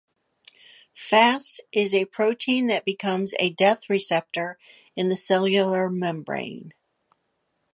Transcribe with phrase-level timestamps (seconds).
[0.95, 4.57] Fas is a protein that becomes a death receptor
[4.95, 6.73] in the cellular membrane.